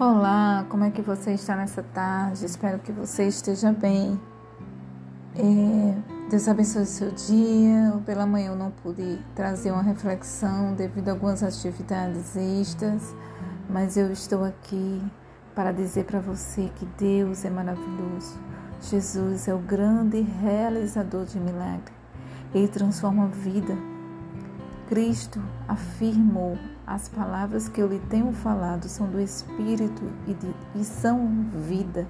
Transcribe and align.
Olá, 0.00 0.66
como 0.70 0.82
é 0.82 0.90
que 0.90 1.00
você 1.00 1.34
está 1.34 1.54
nessa 1.54 1.80
tarde? 1.80 2.44
Espero 2.44 2.80
que 2.80 2.90
você 2.90 3.28
esteja 3.28 3.70
bem. 3.70 4.20
É, 5.36 6.28
Deus 6.28 6.48
abençoe 6.48 6.84
seu 6.84 7.12
dia. 7.12 7.96
Pela 8.04 8.26
manhã 8.26 8.48
eu 8.48 8.56
não 8.56 8.72
pude 8.72 9.20
trazer 9.36 9.70
uma 9.70 9.84
reflexão 9.84 10.74
devido 10.74 11.10
a 11.10 11.12
algumas 11.12 11.44
atividades 11.44 12.34
extras, 12.34 13.14
mas 13.70 13.96
eu 13.96 14.10
estou 14.10 14.42
aqui 14.42 15.00
para 15.54 15.70
dizer 15.70 16.06
para 16.06 16.18
você 16.18 16.72
que 16.74 16.86
Deus 16.98 17.44
é 17.44 17.50
maravilhoso. 17.50 18.36
Jesus 18.80 19.46
é 19.46 19.54
o 19.54 19.58
grande 19.58 20.22
realizador 20.22 21.24
de 21.24 21.38
milagre. 21.38 21.94
Ele 22.52 22.66
transforma 22.66 23.26
a 23.26 23.28
vida. 23.28 23.93
Cristo 24.88 25.42
afirmou 25.66 26.58
as 26.86 27.08
palavras 27.08 27.68
que 27.68 27.80
eu 27.80 27.88
lhe 27.88 28.00
tenho 28.10 28.32
falado 28.32 28.86
são 28.88 29.08
do 29.08 29.20
Espírito 29.20 30.02
e, 30.26 30.34
de, 30.34 30.54
e 30.74 30.84
são 30.84 31.46
vida. 31.66 32.06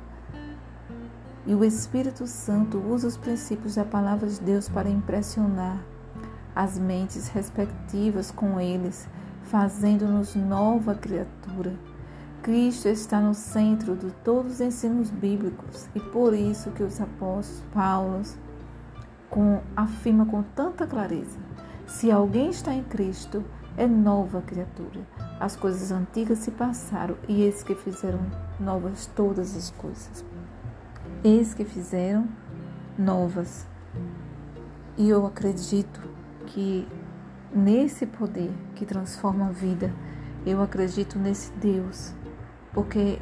E 1.46 1.54
o 1.54 1.64
Espírito 1.64 2.26
Santo 2.26 2.78
usa 2.78 3.06
os 3.06 3.16
princípios 3.16 3.76
da 3.76 3.84
palavra 3.84 4.28
de 4.28 4.40
Deus 4.40 4.68
para 4.68 4.88
impressionar 4.88 5.78
as 6.54 6.78
mentes 6.78 7.28
respectivas 7.28 8.30
com 8.30 8.58
eles, 8.58 9.08
fazendo-nos 9.42 10.34
nova 10.34 10.94
criatura. 10.94 11.74
Cristo 12.42 12.88
está 12.88 13.20
no 13.20 13.34
centro 13.34 13.96
de 13.96 14.10
todos 14.24 14.54
os 14.54 14.60
ensinos 14.60 15.10
bíblicos 15.10 15.88
e 15.94 16.00
por 16.00 16.34
isso 16.34 16.70
que 16.72 16.82
os 16.82 17.00
apóstolos 17.00 17.62
Paulo 17.72 18.22
com, 19.30 19.60
afirma 19.76 20.26
com 20.26 20.42
tanta 20.42 20.86
clareza: 20.86 21.38
se 21.86 22.10
alguém 22.10 22.50
está 22.50 22.72
em 22.72 22.82
Cristo, 22.82 23.44
é 23.76 23.86
nova 23.86 24.40
criatura. 24.40 25.00
As 25.38 25.56
coisas 25.56 25.90
antigas 25.90 26.38
se 26.38 26.50
passaram 26.50 27.16
e 27.28 27.42
eis 27.42 27.62
que 27.62 27.74
fizeram 27.74 28.20
novas 28.58 29.06
todas 29.14 29.56
as 29.56 29.70
coisas. 29.70 30.24
Eis 31.22 31.54
que 31.54 31.64
fizeram 31.64 32.28
novas. 32.98 33.66
E 34.96 35.08
eu 35.08 35.26
acredito 35.26 36.00
que 36.46 36.86
nesse 37.52 38.06
poder 38.06 38.52
que 38.74 38.86
transforma 38.86 39.48
a 39.48 39.50
vida, 39.50 39.92
eu 40.46 40.62
acredito 40.62 41.18
nesse 41.18 41.50
Deus, 41.52 42.12
porque 42.72 43.18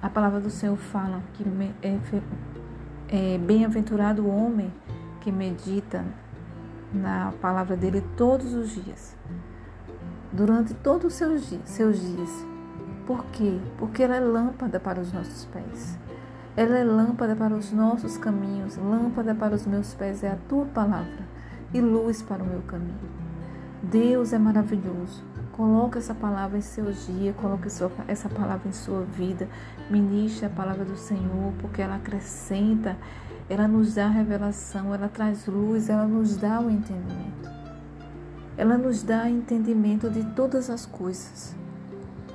a 0.00 0.08
palavra 0.08 0.40
do 0.40 0.50
Senhor 0.50 0.76
fala 0.76 1.22
que 1.34 1.44
é, 1.82 3.34
é 3.34 3.38
bem-aventurado 3.38 4.22
o 4.22 4.28
homem 4.28 4.72
que 5.20 5.30
medita 5.30 6.04
na 6.92 7.32
palavra 7.40 7.76
dele 7.76 8.02
todos 8.16 8.52
os 8.54 8.70
dias 8.70 9.16
durante 10.32 10.72
todos 10.72 11.12
os 11.12 11.14
seus 11.14 11.48
dias, 11.48 11.62
seus 11.66 12.00
dias. 12.00 12.46
Por 13.06 13.24
quê? 13.26 13.60
Porque 13.78 14.02
ela 14.02 14.16
é 14.16 14.20
lâmpada 14.20 14.80
para 14.80 15.00
os 15.00 15.12
nossos 15.12 15.44
pés. 15.46 15.98
Ela 16.56 16.78
é 16.78 16.84
lâmpada 16.84 17.36
para 17.36 17.54
os 17.54 17.72
nossos 17.72 18.16
caminhos, 18.16 18.76
lâmpada 18.76 19.34
para 19.34 19.54
os 19.54 19.66
meus 19.66 19.94
pés 19.94 20.22
é 20.22 20.30
a 20.30 20.38
tua 20.48 20.64
palavra 20.66 21.26
e 21.72 21.80
luz 21.80 22.22
para 22.22 22.42
o 22.42 22.46
meu 22.46 22.62
caminho. 22.62 23.10
Deus 23.82 24.32
é 24.32 24.38
maravilhoso. 24.38 25.24
Coloque 25.52 25.98
essa 25.98 26.14
palavra 26.14 26.56
em 26.56 26.62
seu 26.62 26.90
dia, 26.92 27.34
coloque 27.34 27.68
essa 28.08 28.28
palavra 28.28 28.68
em 28.68 28.72
sua 28.72 29.02
vida. 29.02 29.48
Ministre 29.90 30.46
a 30.46 30.50
palavra 30.50 30.84
do 30.84 30.96
Senhor, 30.96 31.52
porque 31.60 31.82
ela 31.82 31.96
acrescenta, 31.96 32.96
ela 33.48 33.68
nos 33.68 33.94
dá 33.94 34.08
revelação, 34.08 34.94
ela 34.94 35.08
traz 35.08 35.46
luz, 35.46 35.88
ela 35.88 36.06
nos 36.06 36.36
dá 36.36 36.60
o 36.60 36.70
entendimento. 36.70 37.50
Ela 38.56 38.78
nos 38.78 39.02
dá 39.02 39.28
entendimento 39.28 40.08
de 40.08 40.24
todas 40.32 40.70
as 40.70 40.86
coisas. 40.86 41.54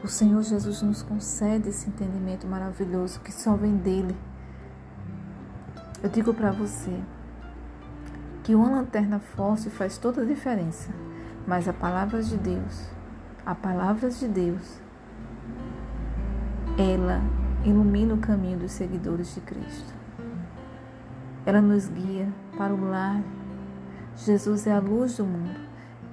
O 0.03 0.07
Senhor 0.07 0.41
Jesus 0.43 0.81
nos 0.81 1.01
concede 1.01 1.69
esse 1.69 1.89
entendimento 1.89 2.45
maravilhoso 2.45 3.19
que 3.21 3.31
só 3.31 3.55
vem 3.55 3.75
dele. 3.77 4.15
Eu 6.03 6.09
digo 6.09 6.33
para 6.33 6.51
você 6.51 7.01
que 8.43 8.53
uma 8.53 8.69
lanterna 8.69 9.19
forte 9.19 9.69
faz 9.69 9.97
toda 9.97 10.21
a 10.21 10.25
diferença, 10.25 10.91
mas 11.45 11.67
a 11.67 11.73
palavra 11.73 12.21
de 12.21 12.37
Deus, 12.37 12.89
a 13.45 13.55
palavra 13.55 14.09
de 14.09 14.27
Deus, 14.27 14.79
ela 16.77 17.21
ilumina 17.65 18.13
o 18.13 18.19
caminho 18.19 18.59
dos 18.59 18.71
seguidores 18.71 19.33
de 19.33 19.41
Cristo. 19.41 19.93
Ela 21.47 21.61
nos 21.61 21.87
guia 21.87 22.27
para 22.57 22.73
o 22.73 22.89
lar. 22.89 23.23
Jesus 24.17 24.67
é 24.67 24.73
a 24.73 24.79
luz 24.79 25.15
do 25.15 25.23
mundo 25.23 25.61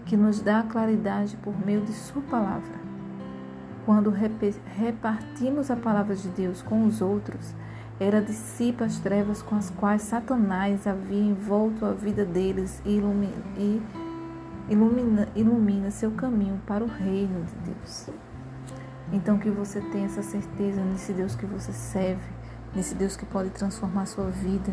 que 0.07 0.17
nos 0.17 0.41
dá 0.41 0.63
claridade 0.63 1.37
por 1.39 1.53
meio 1.67 1.81
de 1.81 1.93
Sua 1.93 2.23
palavra. 2.23 2.85
Quando 3.85 4.11
repartimos 4.11 5.73
a 5.73 5.77
palavra 5.77 6.15
de 6.15 6.29
Deus 6.29 6.63
com 6.63 6.87
os 6.87 7.03
outros, 7.03 7.53
ela 7.99 8.23
dissipa 8.23 8.85
as 8.85 9.01
trevas 9.01 9.43
com 9.43 9.57
as 9.57 9.71
quais 9.71 10.03
Satanás 10.03 10.87
havia 10.87 11.25
envolto 11.25 11.85
a 11.85 11.91
vida 11.91 12.25
deles 12.25 12.81
e 12.85 12.97
ilumina, 14.71 15.29
ilumina, 15.35 15.91
seu 15.91 16.13
caminho 16.13 16.61
para 16.65 16.85
o 16.85 16.87
reino 16.87 17.45
de 17.45 17.73
Deus. 17.73 18.09
Então 19.13 19.37
que 19.37 19.51
você 19.51 19.81
tenha 19.81 20.07
essa 20.07 20.23
certeza 20.23 20.81
nesse 20.81 21.13
Deus 21.13 21.35
que 21.35 21.45
você 21.45 21.73
serve, 21.73 22.23
nesse 22.73 22.95
Deus 22.95 23.17
que 23.17 23.27
pode 23.27 23.51
transformar 23.51 24.03
a 24.03 24.07
sua 24.07 24.31
vida, 24.31 24.73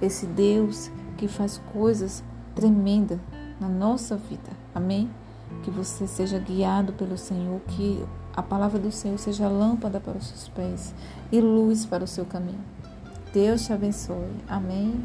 esse 0.00 0.26
Deus 0.26 0.90
que 1.16 1.28
faz 1.28 1.60
coisas 1.72 2.22
tremendas 2.54 3.18
na 3.60 3.68
nossa 3.68 4.16
vida. 4.16 4.50
Amém? 4.74 5.10
Que 5.62 5.70
você 5.70 6.06
seja 6.06 6.38
guiado 6.38 6.92
pelo 6.92 7.16
Senhor, 7.16 7.60
que 7.68 8.04
a 8.34 8.42
palavra 8.42 8.78
do 8.78 8.90
Senhor 8.90 9.18
seja 9.18 9.48
lâmpada 9.48 10.00
para 10.00 10.18
os 10.18 10.26
seus 10.26 10.48
pés 10.48 10.94
e 11.30 11.40
luz 11.40 11.86
para 11.86 12.04
o 12.04 12.08
seu 12.08 12.24
caminho. 12.24 12.64
Deus 13.32 13.64
te 13.64 13.72
abençoe. 13.72 14.30
Amém. 14.48 15.04